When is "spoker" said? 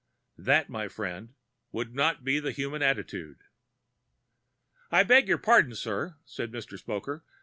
6.79-7.23